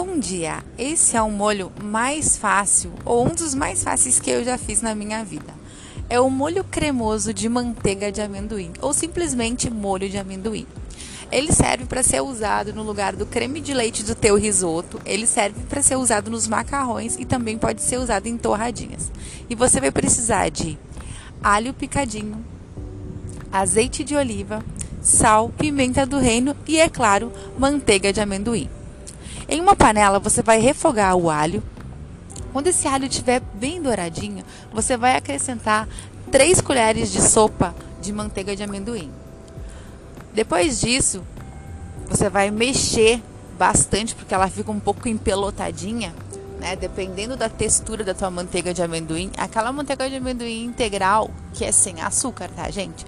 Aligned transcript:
Bom 0.00 0.16
dia! 0.20 0.62
Esse 0.78 1.16
é 1.16 1.22
o 1.22 1.28
molho 1.28 1.72
mais 1.82 2.36
fácil, 2.38 2.92
ou 3.04 3.26
um 3.26 3.34
dos 3.34 3.52
mais 3.52 3.82
fáceis 3.82 4.20
que 4.20 4.30
eu 4.30 4.44
já 4.44 4.56
fiz 4.56 4.80
na 4.80 4.94
minha 4.94 5.24
vida. 5.24 5.52
É 6.08 6.20
o 6.20 6.30
molho 6.30 6.62
cremoso 6.62 7.34
de 7.34 7.48
manteiga 7.48 8.12
de 8.12 8.20
amendoim, 8.20 8.70
ou 8.80 8.92
simplesmente 8.92 9.68
molho 9.68 10.08
de 10.08 10.16
amendoim. 10.16 10.68
Ele 11.32 11.50
serve 11.50 11.84
para 11.84 12.04
ser 12.04 12.20
usado 12.20 12.72
no 12.72 12.84
lugar 12.84 13.16
do 13.16 13.26
creme 13.26 13.60
de 13.60 13.74
leite 13.74 14.04
do 14.04 14.14
teu 14.14 14.36
risoto, 14.36 15.00
ele 15.04 15.26
serve 15.26 15.58
para 15.68 15.82
ser 15.82 15.96
usado 15.96 16.30
nos 16.30 16.46
macarrões 16.46 17.16
e 17.18 17.24
também 17.24 17.58
pode 17.58 17.82
ser 17.82 17.98
usado 17.98 18.28
em 18.28 18.38
torradinhas. 18.38 19.10
E 19.50 19.56
você 19.56 19.80
vai 19.80 19.90
precisar 19.90 20.48
de 20.48 20.78
alho 21.42 21.74
picadinho, 21.74 22.44
azeite 23.50 24.04
de 24.04 24.14
oliva, 24.14 24.64
sal, 25.02 25.48
pimenta 25.58 26.06
do 26.06 26.20
reino 26.20 26.54
e, 26.68 26.78
é 26.78 26.88
claro, 26.88 27.32
manteiga 27.58 28.12
de 28.12 28.20
amendoim. 28.20 28.77
Em 29.48 29.60
uma 29.62 29.74
panela, 29.74 30.18
você 30.18 30.42
vai 30.42 30.60
refogar 30.60 31.16
o 31.16 31.30
alho. 31.30 31.62
Quando 32.52 32.66
esse 32.66 32.86
alho 32.86 33.06
estiver 33.06 33.40
bem 33.54 33.80
douradinho, 33.80 34.44
você 34.72 34.94
vai 34.96 35.16
acrescentar 35.16 35.88
3 36.30 36.60
colheres 36.60 37.10
de 37.10 37.22
sopa 37.22 37.74
de 38.00 38.12
manteiga 38.12 38.54
de 38.54 38.62
amendoim. 38.62 39.10
Depois 40.34 40.80
disso, 40.80 41.24
você 42.08 42.28
vai 42.28 42.50
mexer 42.50 43.22
bastante 43.58 44.14
porque 44.14 44.34
ela 44.34 44.48
fica 44.48 44.70
um 44.70 44.78
pouco 44.78 45.08
empelotadinha, 45.08 46.14
né? 46.60 46.76
Dependendo 46.76 47.34
da 47.34 47.48
textura 47.48 48.04
da 48.04 48.12
tua 48.12 48.30
manteiga 48.30 48.74
de 48.74 48.82
amendoim, 48.82 49.30
aquela 49.38 49.72
manteiga 49.72 50.08
de 50.10 50.16
amendoim 50.16 50.64
integral 50.64 51.30
que 51.54 51.64
é 51.64 51.72
sem 51.72 52.02
açúcar, 52.02 52.50
tá, 52.50 52.70
gente? 52.70 53.06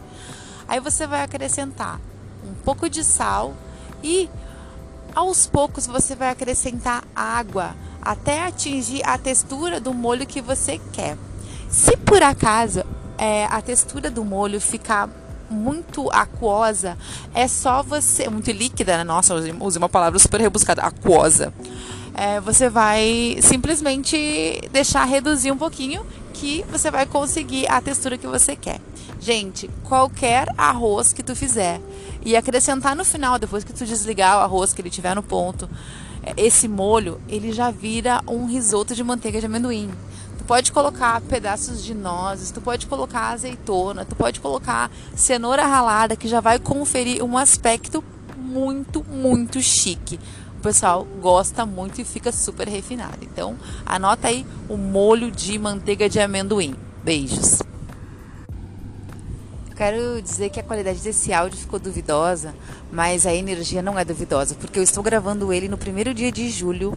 Aí 0.66 0.80
você 0.80 1.06
vai 1.06 1.22
acrescentar 1.22 2.00
um 2.48 2.54
pouco 2.64 2.88
de 2.88 3.04
sal 3.04 3.54
e 4.02 4.28
aos 5.14 5.46
poucos 5.46 5.86
você 5.86 6.14
vai 6.14 6.30
acrescentar 6.30 7.04
água 7.14 7.74
até 8.00 8.46
atingir 8.46 9.02
a 9.04 9.18
textura 9.18 9.80
do 9.80 9.92
molho 9.92 10.26
que 10.26 10.40
você 10.40 10.80
quer. 10.92 11.16
Se 11.68 11.96
por 11.96 12.22
acaso 12.22 12.82
é, 13.18 13.44
a 13.46 13.60
textura 13.60 14.10
do 14.10 14.24
molho 14.24 14.60
ficar 14.60 15.08
muito 15.50 16.08
aquosa, 16.10 16.96
é 17.34 17.46
só 17.48 17.82
você. 17.82 18.28
Muito 18.28 18.50
líquida, 18.50 18.96
né? 18.96 19.04
Nossa, 19.04 19.34
usei 19.34 19.78
uma 19.78 19.88
palavra 19.88 20.18
super 20.18 20.40
rebuscada, 20.40 20.82
aquosa. 20.82 21.52
É, 22.14 22.40
você 22.40 22.68
vai 22.68 23.38
simplesmente 23.40 24.60
deixar 24.72 25.04
reduzir 25.04 25.50
um 25.50 25.56
pouquinho 25.56 26.04
que 26.40 26.64
você 26.70 26.90
vai 26.90 27.04
conseguir 27.04 27.70
a 27.70 27.82
textura 27.82 28.16
que 28.16 28.26
você 28.26 28.56
quer. 28.56 28.80
Gente, 29.20 29.68
qualquer 29.84 30.48
arroz 30.56 31.12
que 31.12 31.22
tu 31.22 31.36
fizer 31.36 31.78
e 32.24 32.34
acrescentar 32.34 32.96
no 32.96 33.04
final, 33.04 33.38
depois 33.38 33.62
que 33.62 33.74
tu 33.74 33.84
desligar 33.84 34.38
o 34.38 34.40
arroz 34.40 34.72
que 34.72 34.80
ele 34.80 34.88
tiver 34.88 35.14
no 35.14 35.22
ponto, 35.22 35.68
é, 36.22 36.32
esse 36.38 36.66
molho, 36.66 37.20
ele 37.28 37.52
já 37.52 37.70
vira 37.70 38.22
um 38.26 38.46
risoto 38.46 38.94
de 38.94 39.04
manteiga 39.04 39.38
de 39.38 39.44
amendoim. 39.44 39.90
Tu 40.38 40.44
pode 40.44 40.72
colocar 40.72 41.20
pedaços 41.20 41.84
de 41.84 41.92
nozes, 41.92 42.50
tu 42.50 42.62
pode 42.62 42.86
colocar 42.86 43.32
azeitona, 43.32 44.06
tu 44.06 44.16
pode 44.16 44.40
colocar 44.40 44.90
cenoura 45.14 45.66
ralada, 45.66 46.16
que 46.16 46.26
já 46.26 46.40
vai 46.40 46.58
conferir 46.58 47.22
um 47.22 47.36
aspecto 47.36 48.02
muito, 48.34 49.04
muito 49.04 49.60
chique. 49.60 50.18
O 50.60 50.62
pessoal 50.62 51.06
gosta 51.22 51.64
muito 51.64 52.02
e 52.02 52.04
fica 52.04 52.30
super 52.30 52.68
refinado. 52.68 53.16
Então, 53.22 53.56
anota 53.86 54.28
aí 54.28 54.44
o 54.68 54.76
molho 54.76 55.30
de 55.30 55.58
manteiga 55.58 56.06
de 56.06 56.20
amendoim. 56.20 56.76
Beijos. 57.02 57.62
Quero 59.74 60.20
dizer 60.20 60.50
que 60.50 60.60
a 60.60 60.62
qualidade 60.62 60.98
desse 60.98 61.32
áudio 61.32 61.58
ficou 61.58 61.80
duvidosa, 61.80 62.54
mas 62.92 63.24
a 63.24 63.32
energia 63.32 63.80
não 63.80 63.98
é 63.98 64.04
duvidosa, 64.04 64.54
porque 64.54 64.78
eu 64.78 64.82
estou 64.82 65.02
gravando 65.02 65.50
ele 65.50 65.66
no 65.66 65.78
primeiro 65.78 66.12
dia 66.12 66.30
de 66.30 66.50
julho 66.50 66.92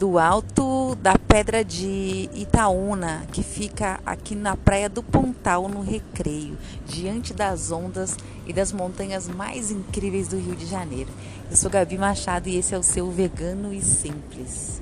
do 0.00 0.18
alto 0.18 0.94
da 0.94 1.18
Pedra 1.18 1.62
de 1.62 2.30
Itaúna, 2.32 3.26
que 3.30 3.42
fica 3.42 4.00
aqui 4.06 4.34
na 4.34 4.56
praia 4.56 4.88
do 4.88 5.02
Pontal, 5.02 5.68
no 5.68 5.82
Recreio, 5.82 6.56
diante 6.86 7.34
das 7.34 7.70
ondas 7.70 8.16
e 8.46 8.52
das 8.54 8.72
montanhas 8.72 9.28
mais 9.28 9.70
incríveis 9.70 10.26
do 10.26 10.38
Rio 10.38 10.56
de 10.56 10.64
Janeiro. 10.64 11.10
Eu 11.50 11.56
sou 11.56 11.70
Gabi 11.70 11.98
Machado 11.98 12.48
e 12.48 12.56
esse 12.56 12.74
é 12.74 12.78
o 12.78 12.82
seu 12.82 13.10
Vegano 13.10 13.74
e 13.74 13.82
Simples. 13.82 14.80